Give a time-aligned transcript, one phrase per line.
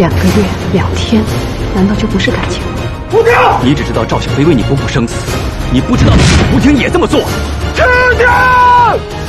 [0.00, 0.32] 两个月、
[0.72, 1.22] 两天。
[1.74, 2.62] 难道就不是感情？
[3.12, 5.14] 吴婷，你只知道赵小飞为你不顾生死，
[5.70, 6.12] 你不知道
[6.54, 7.20] 吴婷也这么做。
[7.74, 7.84] 婷
[8.16, 8.26] 婷，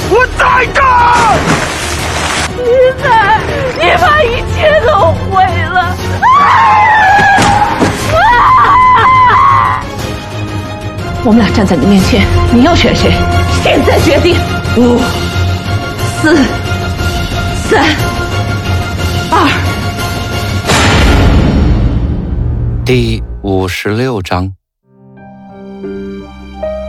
[0.09, 1.36] 我在这儿。
[2.55, 2.64] 你
[3.04, 3.38] 在，
[3.76, 5.94] 你把一切都毁了。
[11.26, 13.12] 我们俩站在你面前，你要选谁？
[13.62, 14.38] 现在决定。
[14.78, 15.02] 五、
[16.22, 16.34] 四、
[17.70, 17.84] 三、
[19.31, 19.70] 二。
[22.94, 24.54] 第五十六章，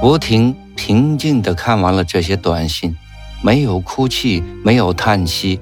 [0.02, 2.96] 吴婷平静地看完了这些短信，
[3.40, 5.60] 没有哭泣，没有叹息，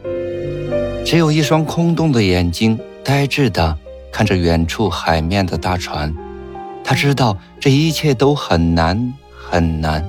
[1.05, 3.77] 只有一双空洞的眼睛，呆滞地
[4.11, 6.11] 看着远处海面的大船。
[6.83, 10.02] 他知道这一切都很难很难，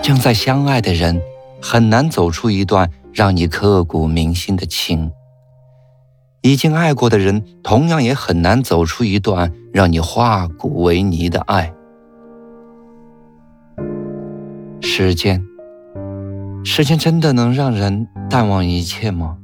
[0.00, 1.20] 正在相爱的人
[1.60, 5.10] 很难走出一段让你刻骨铭心的情。
[6.46, 11.74] 已经爱过的人，同样也很难走出一段让你化骨为泥的爱。
[14.80, 15.44] 时间，
[16.64, 19.38] 时间真的能让人淡忘一切吗？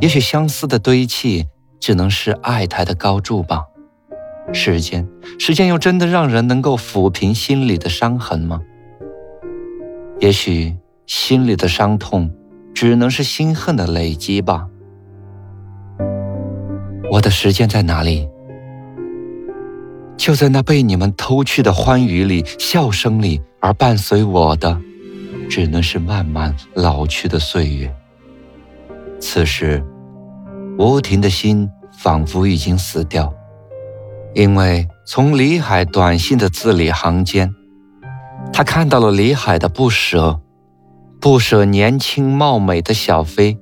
[0.00, 1.46] 也许相思的堆砌，
[1.78, 3.64] 只能是爱台的高筑吧。
[4.52, 5.06] 时间，
[5.38, 8.60] 时间又真的让人能够抚平心里的伤痕吗？
[10.18, 10.74] 也许
[11.06, 12.32] 心里的伤痛，
[12.74, 14.66] 只能是心恨的累积吧。
[17.10, 18.28] 我的时间在哪里？
[20.16, 24.78] 就在那被你们偷去的欢愉里、笑声里，而伴随我的，
[25.48, 27.94] 只能是慢慢老去的岁月。
[29.20, 29.84] 此时，
[30.78, 33.32] 吴婷的心仿佛已经死掉，
[34.34, 37.54] 因为从李海短信的字里行间，
[38.52, 40.40] 他看到了李海的不舍，
[41.20, 43.56] 不舍年轻貌美的小飞，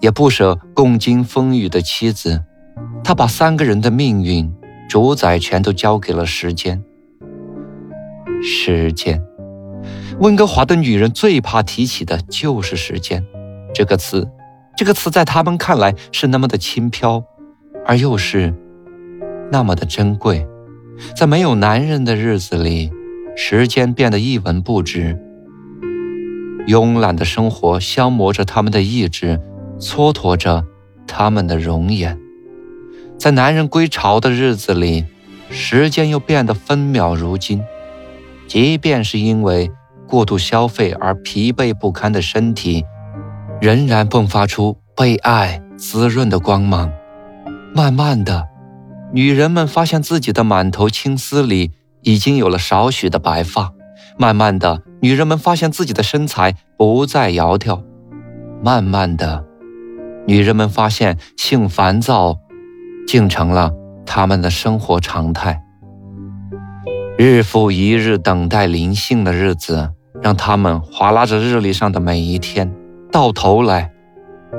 [0.00, 2.44] 也不舍共经风雨的妻子。
[3.02, 4.52] 他把三个人的命运
[4.88, 6.82] 主宰权都交给了时间。
[8.42, 9.22] 时间，
[10.18, 13.24] 温哥华的女人最怕提起的就是时间
[13.74, 14.28] 这个词。
[14.76, 17.22] 这个词在他们看来是那么的轻飘，
[17.84, 18.54] 而又是
[19.50, 20.46] 那么的珍贵。
[21.16, 22.90] 在没有男人的日子里，
[23.34, 25.18] 时间变得一文不值。
[26.66, 29.40] 慵懒的生活消磨着他们的意志，
[29.78, 30.62] 蹉跎着
[31.06, 32.19] 他们的容颜。
[33.20, 35.04] 在男人归巢的日子里，
[35.50, 37.62] 时间又变得分秒如金。
[38.48, 39.70] 即便是因为
[40.08, 42.82] 过度消费而疲惫不堪的身体，
[43.60, 46.90] 仍然迸发出被爱滋润的光芒。
[47.74, 48.48] 慢慢的，
[49.12, 53.70] 女人们发现自己的满头青丝里已经有了少许的白发。
[54.16, 57.82] 慢慢的，女人们发现自己的身材不再窈窕。
[58.64, 59.44] 慢慢的，
[60.26, 62.38] 女人们发现性烦躁。
[63.10, 63.72] 竟成了
[64.06, 65.60] 他们的生活常态。
[67.18, 69.90] 日复一日等待灵性的日子，
[70.22, 72.72] 让他们划拉着日历上的每一天，
[73.10, 73.90] 到头来，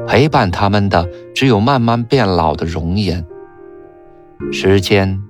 [0.05, 3.25] 陪伴他们的只有慢慢变老的容颜。
[4.51, 5.21] 时间，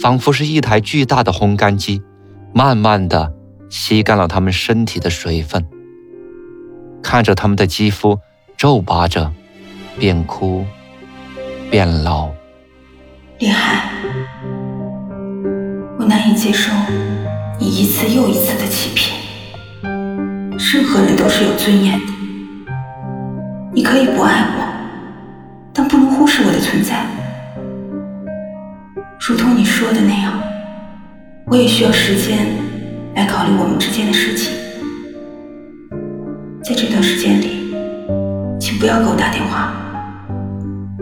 [0.00, 2.00] 仿佛是一台巨大的烘干机，
[2.54, 3.32] 慢慢的
[3.68, 5.66] 吸干了他们身体的水分。
[7.02, 8.20] 看着他们的肌肤
[8.56, 9.32] 皱巴着，
[9.98, 10.64] 变枯，
[11.68, 12.30] 变老。
[13.38, 13.90] 林海，
[15.98, 16.70] 我难以接受
[17.58, 19.18] 你一次又一次的欺骗。
[20.72, 22.12] 任何人都是有尊严的，
[23.72, 24.64] 你可以不爱我，
[25.72, 27.04] 但不能忽视我的存在。
[29.18, 30.40] 如同你说的那样，
[31.46, 32.46] 我也需要时间
[33.16, 34.52] 来考虑我们之间的事情。
[36.62, 37.74] 在这段时间里，
[38.60, 39.74] 请不要给我打电话。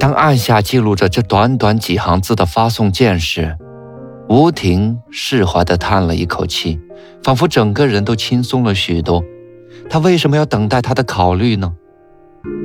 [0.03, 3.57] 当按下记录着这短短几行字的发送键时，
[4.29, 6.81] 吴婷释怀地叹了一口气，
[7.23, 9.23] 仿佛整个人都轻松了许多。
[9.89, 11.73] 他为什么要等待他的考虑呢？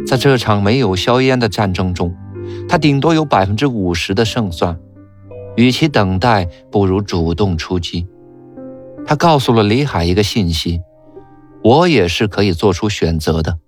[0.07, 2.11] 在这场没有硝烟的战争中，
[2.67, 4.75] 他顶多有百分之五十的胜算。
[5.55, 8.07] 与其等待，不如主动出击。
[9.05, 10.81] 他告诉了李海一个信息：
[11.63, 13.59] 我也是可以做出选择的。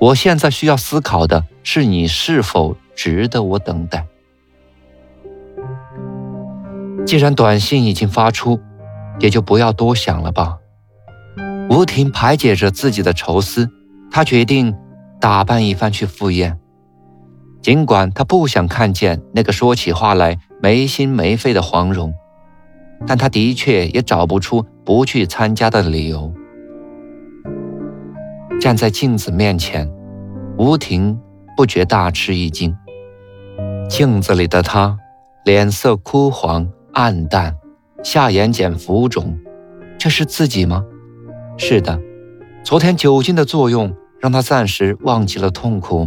[0.00, 4.06] 我现在需要思考的是你是否值得我等待。
[7.04, 8.58] 既然短信已经发出
[9.18, 10.56] 也就不要多想了吧。
[11.68, 13.68] 吴婷排解着自己的愁思
[14.10, 14.74] 她决定
[15.20, 16.58] 打扮一番去赴宴。
[17.60, 22.14] 尽管她不想看见那个说起话来没心没肺的黄蓉
[23.06, 26.39] 但她的确也找不出不去参加的理由。
[28.60, 29.90] 站在镜子面前，
[30.58, 31.18] 吴婷
[31.56, 32.76] 不觉大吃一惊。
[33.88, 34.98] 镜子里的她，
[35.46, 37.56] 脸色枯黄暗淡，
[38.04, 39.38] 下眼睑浮肿，
[39.98, 40.84] 这是自己吗？
[41.56, 41.98] 是的，
[42.62, 46.06] 昨天酒精的作用让她暂时忘记了痛苦，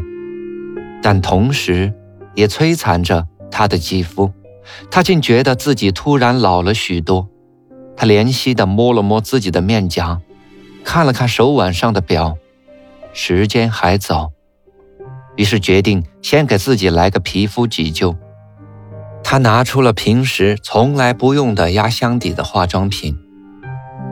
[1.02, 1.92] 但同时
[2.36, 4.32] 也摧残着她的肌肤。
[4.92, 7.28] 她竟觉得自己突然老了许多。
[7.98, 10.22] 她怜惜地摸了摸自己的面颊，
[10.84, 12.38] 看了看手腕上的表。
[13.14, 14.32] 时间还早，
[15.36, 18.16] 于是决定先给自己来个皮肤急救。
[19.24, 23.16] 他拿出了平时从来不用的压箱底的化妆品，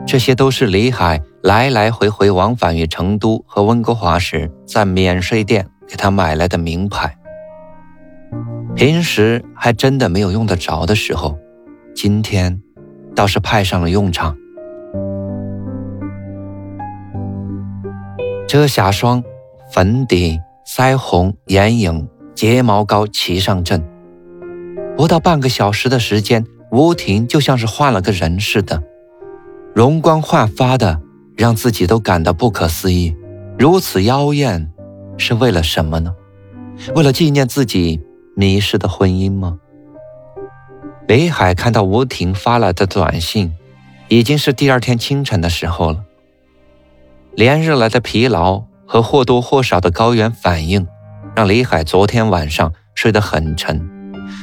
[0.06, 7.16] 这些都是李海来来回回往返于成都和温哥华时在免税店给他买来的名牌。
[8.74, 11.36] 平时还真的没有用得着的时候，
[11.94, 12.62] 今天
[13.14, 14.34] 倒是派上了用场。
[18.48, 19.22] 遮瑕霜、
[19.70, 23.82] 粉底、腮红、眼影、睫毛膏齐上阵，
[24.96, 28.82] 不到半个小时的时间，吴婷就像是换了个人似的，
[29.74, 31.00] 容光焕发的，
[31.36, 33.16] 让自己都感到不可思议。
[33.58, 34.70] 如此妖艳，
[35.16, 36.14] 是为了什么呢？
[36.94, 38.00] 为了纪念自己
[38.34, 39.58] 迷失的婚姻吗？
[41.06, 43.52] 北海看到吴婷发来的短信，
[44.08, 46.04] 已经是第二天清晨的时候了。
[47.34, 50.86] 连日来的疲劳和或多或少的高原反应，
[51.34, 53.88] 让李海昨天晚上睡得很沉。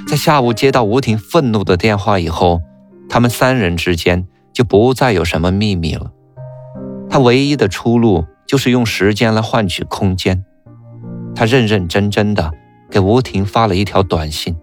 [0.08, 2.62] 在下午接到吴婷愤怒的电话以后，
[3.08, 6.12] 他们三人之间就不再有什么秘密了。
[7.10, 10.44] 他唯一的出路就是用时间来换取空间。
[11.36, 12.52] 他认认真真的
[12.90, 14.56] 给吴婷发了一条短信，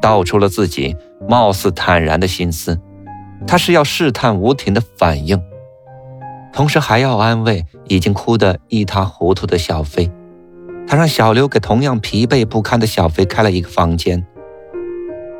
[0.00, 0.96] 道出了自己
[1.28, 2.80] 貌似坦然的心思。
[3.46, 5.40] 他是要试探吴婷的反应。
[6.52, 10.10] 同时还要安慰已经哭得一塌糊涂的小飞，
[10.86, 14.26] 他让小刘给同样疲惫不堪的小飞开了一个房间。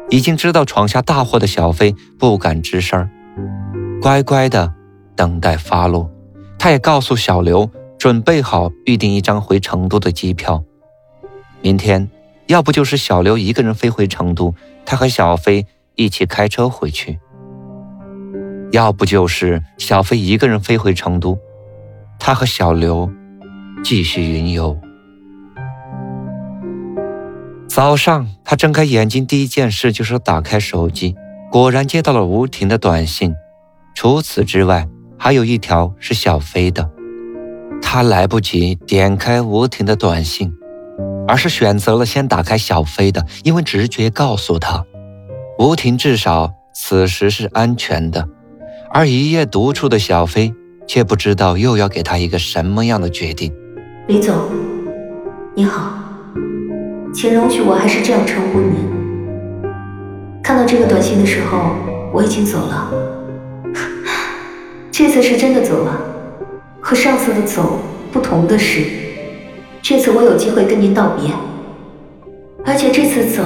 [0.09, 3.09] 已经知道闯下大祸的小飞不敢吱声，
[4.01, 4.73] 乖乖的
[5.15, 6.11] 等待发落。
[6.59, 10.63] 他也告诉小刘准备好预订一张回成都的机票，
[11.61, 12.11] 明天
[12.47, 14.55] 要不就是小刘一个人飞回成都，
[14.85, 17.19] 他和小飞一起开车回去。
[18.73, 21.39] 要不就是小飞一个人飞回成都，
[22.19, 23.11] 他和小刘
[23.85, 24.77] 继续云游。
[27.69, 31.15] 早上，他睁开眼睛，第一件事就是打开手机，
[31.51, 33.35] 果然接到了吴婷的短信。
[33.95, 36.91] 除此之外，还有一条是小飞的。
[37.83, 40.51] 他来不及点开吴婷的短信，
[41.29, 44.83] 而是选择了先打开小飞的，因为直觉告诉他，
[45.59, 48.27] 吴婷至少此时是安全的。
[48.95, 50.55] 而一夜独处的小飞
[50.87, 53.51] 却不知道又要给他一个什么样的决定。
[54.07, 54.35] 李总，
[55.55, 55.95] 你好，
[57.15, 58.75] 请容许我还是这样称呼您。
[60.43, 61.75] 看到这个短信的时候，
[62.13, 62.93] 我已经走了。
[64.93, 65.99] 这次是真的走了，
[66.79, 67.79] 和上次的走
[68.13, 68.85] 不同的是，
[69.81, 71.31] 这次我有机会跟您道别，
[72.67, 73.43] 而且这次走，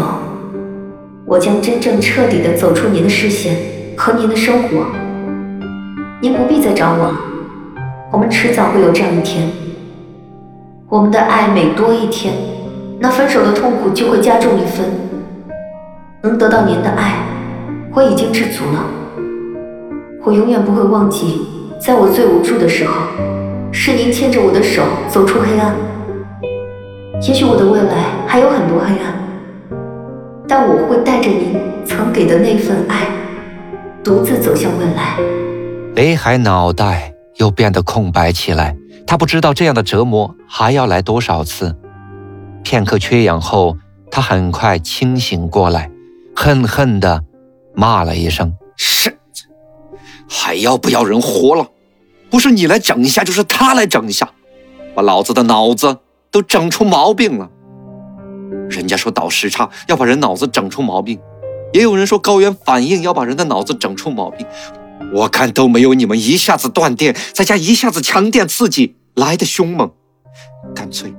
[1.25, 3.57] 我将真正彻底的走出您的视线
[3.97, 4.87] 和您的生活。
[6.19, 7.15] 您不必再找我了，
[8.11, 9.51] 我们迟早会有这样一天。
[10.89, 12.33] 我们的爱每多一天，
[12.99, 14.87] 那分手的痛苦就会加重一分。
[16.23, 17.17] 能得到您的爱，
[17.95, 18.87] 我已经知足了。
[20.25, 21.47] 我永远不会忘记，
[21.79, 22.95] 在我最无助的时候，
[23.71, 25.77] 是您牵着我的手走出黑暗。
[27.29, 29.79] 也许我的未来还有很多黑暗，
[30.49, 33.07] 但我会带着您曾给的那份爱，
[34.03, 35.19] 独自走向未来。
[35.97, 38.76] 雷海脑袋又变得空白起来，
[39.07, 41.75] 他不知道这样的折磨还要来多少次。
[42.62, 43.79] 片刻缺氧后，
[44.11, 45.91] 他很快清醒过来，
[46.35, 47.25] 恨恨地
[47.75, 49.17] 骂了一声：“是，
[50.29, 51.67] 还要不要人活了？
[52.29, 54.29] 不是你来整一下，就是他来整一下，
[54.95, 56.00] 把老子的脑子
[56.31, 57.49] 都整出毛病了。
[58.69, 61.19] 人家说倒时差要把人脑子整出毛病，
[61.73, 64.47] 也有人说高原反应要把人的脑子整出毛病。”
[65.12, 69.91] 我看都没有你们一下子断电，再加一下子强电刺激来的凶猛，
[70.75, 71.15] 干脆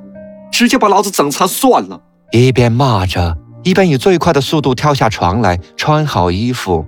[0.52, 2.02] 直接把老子整残算了。
[2.32, 6.86] 一边骂着，一边以最快的速度跳下床来，穿好衣服，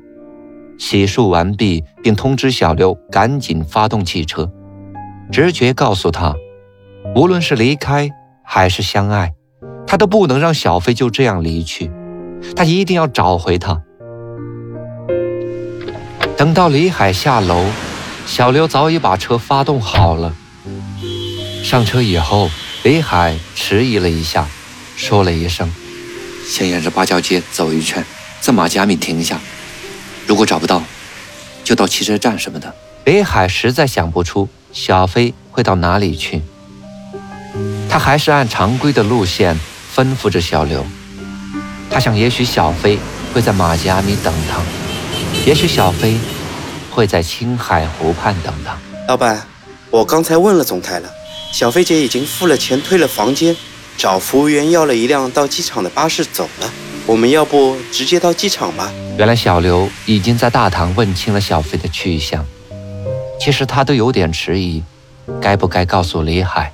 [0.78, 4.52] 洗漱完毕，并通知小刘赶紧发动汽车。
[5.32, 6.36] 直觉告诉他，
[7.16, 8.10] 无论是离开
[8.44, 9.32] 还是相爱，
[9.88, 11.90] 他都不能让小飞就这样离去，
[12.56, 13.82] 他一定要找回他。
[16.40, 17.66] 等到李海下楼，
[18.26, 20.34] 小刘早已把车发动好了。
[21.66, 22.50] 上车以后，
[22.82, 24.48] 李海迟疑了一下，
[24.96, 25.70] 说了一声
[26.48, 28.06] ：“先沿着八角街走一圈，
[28.40, 29.38] 在马加米停下。
[30.26, 30.82] 如果找不到，
[31.66, 36.42] 就到汽车站什么的。”李海实在想不出小飞会到哪里去，
[37.90, 39.60] 他还是按常规的路线
[39.94, 40.86] 吩咐着小刘。
[41.90, 42.98] 他想，也许小飞
[43.34, 44.62] 会在马加米等他。
[45.50, 46.16] 也许小飞
[46.92, 48.78] 会在青海湖畔等他。
[49.08, 49.42] 老板，
[49.90, 51.10] 我刚才问了总台了，
[51.52, 53.58] 小飞姐已经付了钱，退了房间，
[53.98, 56.72] 找服务员要了一辆到机场的巴士走了。
[57.08, 58.94] 我们要不直接到机场吧？
[59.18, 62.46] 原来小刘已经在大堂问清了小飞的去向。
[63.42, 64.84] 其实他都有点迟疑，
[65.42, 66.72] 该不该告诉李海？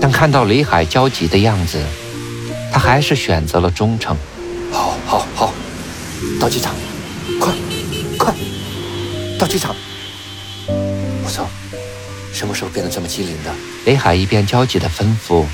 [0.00, 1.82] 但看到李海焦急的样子，
[2.72, 4.16] 他还是选择了忠诚。
[4.70, 5.52] 好，好，好，
[6.38, 6.72] 到机场。
[7.38, 7.52] 快，
[8.16, 8.34] 快，
[9.38, 9.76] 到机场！
[11.22, 11.46] 不错，
[12.32, 13.54] 什么时候变得这么机灵的？
[13.84, 15.44] 雷海一边焦急的吩咐，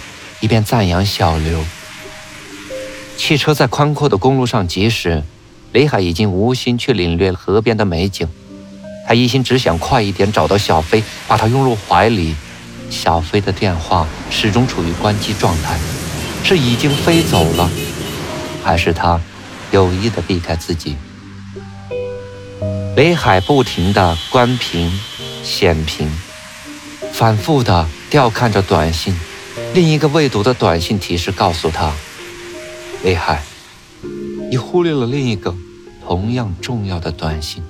[0.40, 1.64] 一边赞扬小刘。
[3.16, 5.24] 汽车在宽阔的公路上疾驶，
[5.72, 8.28] 雷海已经无心去领略河边的美景，
[9.08, 12.36] 他一心只想快一点找到小飞，把他拥入怀里。
[12.90, 15.76] 小飞的电话始终处于关机状态，
[16.44, 17.68] 是已经飞走了，
[18.62, 19.20] 还是他
[19.72, 20.94] 有意的避开自己？
[22.94, 25.00] 北海不停地关屏、
[25.42, 26.08] 显屏，
[27.12, 29.12] 反复地调看着短信。
[29.72, 31.92] 另一个未读的短信提示告诉他
[33.02, 33.42] ：“北海，
[34.48, 35.52] 你忽略了另一个
[36.06, 37.64] 同样重要的短信。”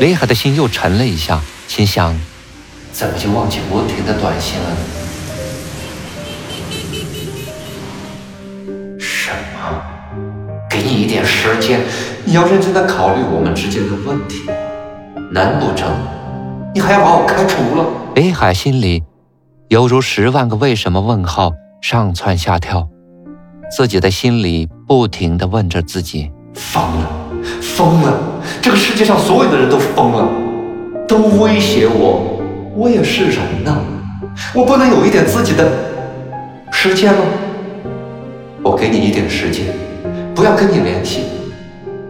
[0.00, 2.18] 雷海的心又沉了一下，心想
[2.92, 4.76] ：“怎么就忘记吴婷的短信了呢？”
[8.98, 9.80] 什么？
[10.96, 11.80] 一点时间。
[12.24, 14.50] 你要认真的考虑我们之间的问题，
[15.30, 15.88] 难不成
[16.74, 17.86] 你还要把我开除了？
[18.14, 19.04] 北海心里
[19.68, 22.88] 犹如十万个为什么问号上蹿下跳，
[23.70, 27.10] 自己的心里不停的问着自己：疯了，
[27.60, 28.18] 疯了！
[28.60, 30.28] 这个世界上所有的人都疯了，
[31.06, 32.40] 都威胁我，
[32.74, 33.76] 我也是人呐，
[34.52, 35.70] 我不能有一点自己的
[36.72, 37.20] 时间吗？
[38.62, 39.66] 我给你一点时间，
[40.36, 41.24] 不要跟你联系。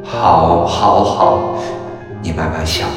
[0.02, 1.58] 好，好，好，
[2.20, 2.88] 你慢慢想，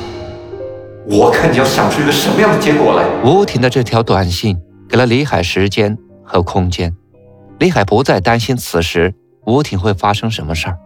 [1.07, 3.05] 我看你要想出一个什么样的结果来。
[3.23, 4.57] 吴婷的这条短信
[4.89, 6.95] 给了李海时间和空间，
[7.59, 9.13] 李海不再担心此时
[9.45, 10.77] 吴婷会发生什么事儿，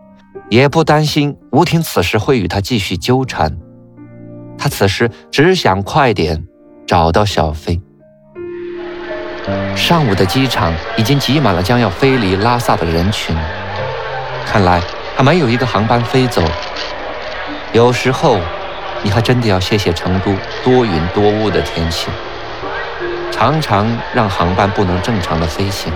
[0.50, 3.58] 也不担心吴婷此时会与他继续纠缠，
[4.58, 6.46] 他此时只想快点
[6.86, 7.80] 找到小飞。
[9.74, 13.36] 上午的机场已经挤满了将要飞离拉萨的人群，
[14.46, 14.82] 看来。
[15.16, 16.42] 还没有一个航班飞走。
[17.72, 18.40] 有时候，
[19.04, 20.34] 你还真的要谢谢成都
[20.64, 22.08] 多云多雾的天气，
[23.32, 25.94] 常常让航班不能正常的飞行。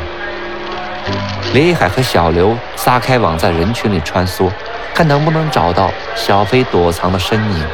[1.51, 4.51] 李海和小刘撒开网在人群里穿梭，
[4.93, 7.65] 看能不能找到小飞躲藏的身影。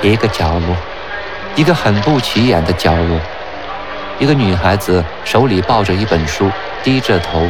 [0.00, 0.74] 一个角落，
[1.56, 3.20] 一个很不起眼的角落，
[4.18, 6.50] 一个女孩子手里抱着一本书，
[6.82, 7.46] 低着头，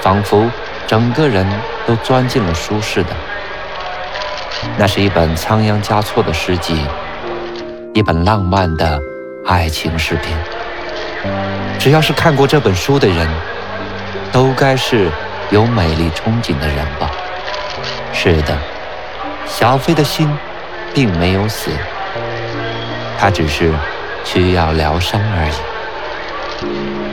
[0.00, 0.50] 仿佛……
[0.86, 1.46] 整个人
[1.86, 3.10] 都钻进了舒适的。
[4.78, 6.82] 那是一本仓央嘉措的诗集，
[7.92, 8.98] 一本浪漫的
[9.44, 10.34] 爱情诗篇。
[11.78, 13.28] 只要是看过这本书的人，
[14.32, 15.10] 都该是
[15.50, 17.10] 有美丽憧憬的人吧？
[18.14, 18.56] 是的，
[19.46, 20.26] 小飞的心
[20.94, 21.70] 并没有死，
[23.18, 23.70] 他只是
[24.24, 27.07] 需要疗伤而已。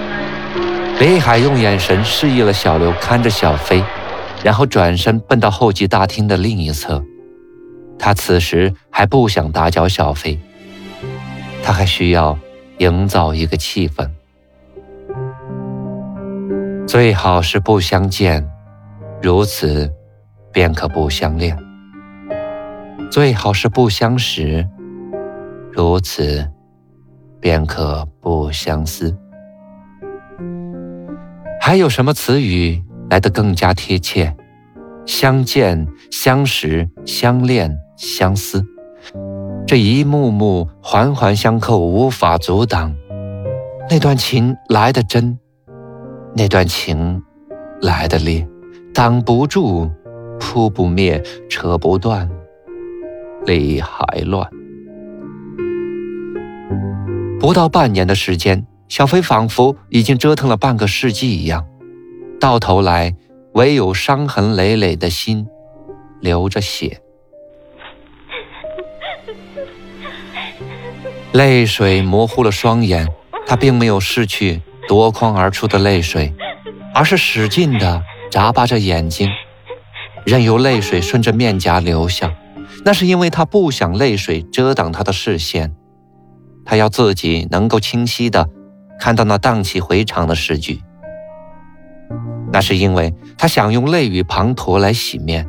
[0.97, 3.83] 北海用眼神示意了小刘看着小飞，
[4.43, 7.03] 然后转身奔到候机大厅的另一侧。
[7.99, 10.39] 他此时还不想打搅小飞，
[11.61, 12.37] 他还需要
[12.77, 14.09] 营造一个气氛。
[16.87, 18.47] 最好是不相见，
[19.21, 19.91] 如此
[20.53, 21.57] 便可不相恋；
[23.11, 24.65] 最好是不相识，
[25.73, 26.49] 如此
[27.41, 29.13] 便可不相思。
[31.67, 32.79] 还有什么词语
[33.10, 34.31] 来得更加贴切？
[35.07, 38.63] 相见、相识、相恋、相思，
[39.65, 42.93] 这一幕幕环环相扣，无法阻挡。
[43.89, 45.39] 那段情来得真，
[46.36, 47.19] 那段情
[47.81, 48.48] 来得烈，
[48.93, 49.89] 挡不住，
[50.39, 51.19] 扑不灭，
[51.50, 52.29] 扯不断，
[53.43, 54.48] 理还乱。
[57.39, 61.65] 不到半年的时间，小飞仿佛已经折腾了半个世纪一样，
[62.39, 63.15] 到头来
[63.54, 65.48] 唯有伤痕累累的心
[66.22, 67.01] 流着血，
[71.32, 73.08] 泪水模糊了双眼。
[73.48, 76.34] 他并没有失去夺眶而出的泪水，
[76.96, 78.01] 而是使劲地
[78.32, 79.30] 眨巴着眼睛，
[80.25, 82.34] 任由泪水顺着面颊流下。
[82.84, 85.75] 那是因为他不想泪水遮挡他的视线。
[86.65, 88.50] 他要自己能够清晰地
[88.99, 90.81] 看到那荡气回肠的诗句，
[92.51, 95.47] 那是因为他想用泪雨滂沱来洗面，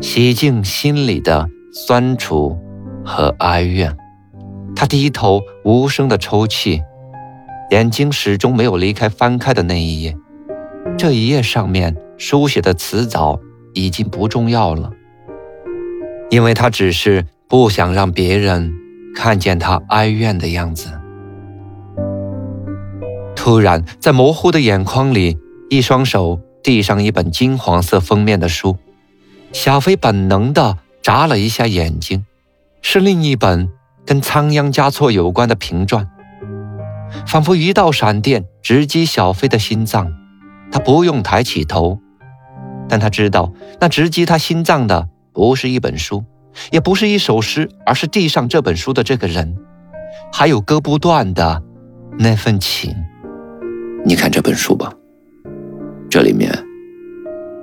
[0.00, 2.58] 洗净心里的酸楚
[3.04, 3.96] 和哀怨。
[4.74, 6.82] 他低头无声地抽泣，
[7.70, 10.16] 眼睛始终没有离开翻开的那一页。
[10.98, 13.40] 这一页上面书写的词藻
[13.74, 14.90] 已经不重要了，
[16.30, 18.72] 因为他只是不想让别人。
[19.18, 20.90] 看见他哀怨的样子，
[23.46, 25.38] 突然在模糊的眼眶里，
[25.70, 28.76] 一双手递上一本金黄色封面的书，
[29.52, 32.26] 小飞本能地眨了一下眼睛，
[32.82, 33.68] 是另一本
[34.04, 36.08] 跟仓央嘉措有关的评传，
[37.24, 40.12] 仿佛一道闪电直击小飞的心脏，
[40.72, 42.00] 他不用抬起头，
[42.88, 46.24] 但他知道那直击他心脏的不是一本书。
[46.72, 49.56] 也不是一首诗，而是递上这本书的这个人，
[50.32, 51.62] 还有割不断的
[52.18, 52.92] 那份情。
[54.08, 54.94] 你看这本书吧，
[56.08, 56.48] 这里面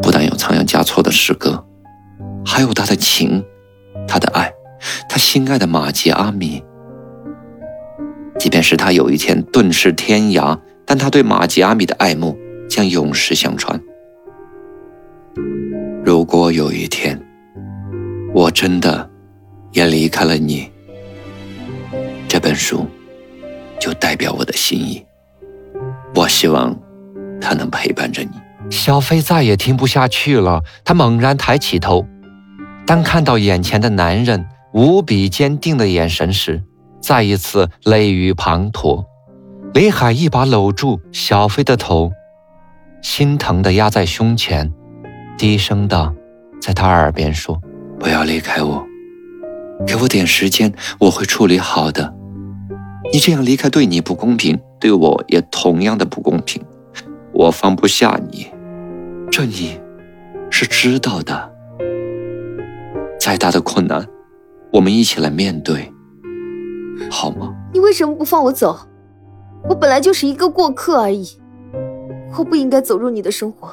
[0.01, 1.65] 不但有仓央嘉措的诗歌，
[2.45, 3.41] 还有他的情，
[4.05, 4.51] 他的爱，
[5.07, 6.61] 他心爱的玛吉阿米。
[8.37, 12.37] 即便是他有一天顿失天涯，但他对玛吉阿米的爱慕
[12.69, 13.79] 将永世相传。
[16.03, 17.17] 如果有一天，
[18.33, 19.09] 我真的
[19.71, 20.69] 也离开了你，
[22.27, 22.85] 这本书
[23.79, 25.01] 就代表我的心意。
[26.23, 26.73] 我希望
[27.41, 28.29] 它能陪伴着你。
[28.69, 32.07] 小飞再也听不下去了，他猛然抬起头，
[32.87, 36.63] 当看到眼前的男人无比坚定的眼神时，
[37.01, 39.03] 再一次泪雨滂沱。
[39.73, 42.13] 李海一把搂住小飞的头，
[43.01, 44.71] 心疼的压在胸前，
[45.37, 46.13] 低声的
[46.61, 47.59] 在他耳边说。
[47.99, 48.81] 不要离开我，
[49.85, 52.13] 给我点时间，我会处理好的。
[53.11, 56.61] 你这样离开对你不公平，对我也同样的不公平。
[57.31, 58.47] 我放不下你，
[59.31, 59.79] 这你
[60.51, 61.49] 是知道的。
[63.17, 64.05] 再大的困难，
[64.73, 65.89] 我们一起来面对，
[67.09, 67.55] 好吗？
[67.71, 68.77] 你为什么不放我走？
[69.69, 71.25] 我本来就是一个过客而已，
[72.37, 73.71] 我不应该走入你的生活，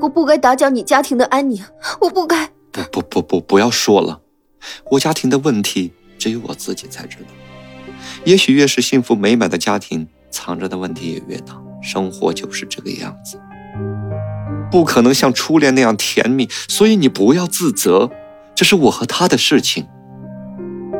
[0.00, 1.62] 我不该打搅你家庭的安宁，
[2.00, 2.48] 我不该。
[2.72, 4.22] 不不不不，不要说了，
[4.92, 7.28] 我家庭的问题只有我自己才知道。
[8.24, 11.54] 也许越是幸福美满的家庭，藏着的问题也越大。
[11.82, 13.40] 生活就是这个样子，
[14.70, 16.46] 不可能像初恋那样甜蜜。
[16.68, 18.10] 所以你不要自责，
[18.54, 19.86] 这是我和他的事情，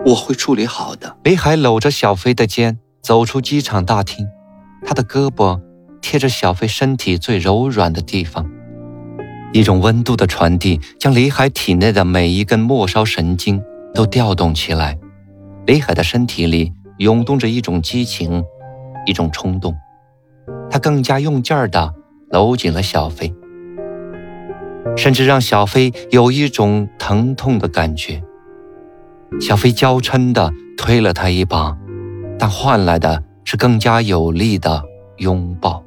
[0.06, 1.18] 我会处理好的。
[1.24, 4.26] 李海搂着小飞的肩走出机场大厅，
[4.86, 5.60] 他的胳膊
[6.00, 8.50] 贴着小飞身体最柔软的地方。
[9.52, 13.60] 一种温度的传递，将李海体内的每一根末梢神经
[13.92, 14.98] 都调动起来。
[15.66, 18.42] 李海的身体里涌动着一种激情，
[19.10, 19.76] 一种冲动。
[20.70, 21.92] 他更加用劲儿地
[22.30, 23.34] 搂紧了小飞，
[24.96, 28.22] 甚至让小飞有一种疼痛的感觉。
[29.40, 31.76] 小飞娇嗔地推了他一把，
[32.38, 34.82] 但换来的是更加有力的
[35.18, 35.84] 拥抱。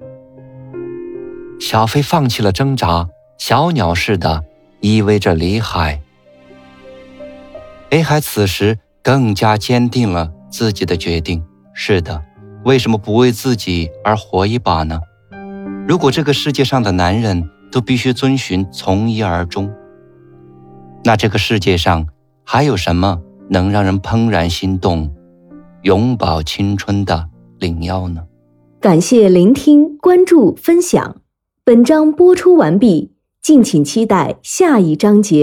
[1.60, 3.08] 小飞放弃了挣扎。
[3.36, 4.42] 小鸟似的
[4.80, 6.00] 依偎着李海，
[7.90, 11.44] 李海此时更加坚定了自己的决定。
[11.74, 12.24] 是的，
[12.66, 15.00] 为什么不为自己而活一把呢？
[15.86, 19.70] 如果这个世界上的男人都必须遵循从一而终，
[21.04, 22.08] 那这个世界上
[22.46, 25.14] 还有什么能让人怦然心动、
[25.82, 27.28] 永葆青春的
[27.60, 28.24] 灵药呢？
[28.80, 31.18] 感谢聆听、关注、分享，
[31.66, 33.12] 本章播出完毕。
[33.42, 35.42] 敬请期待下一章节。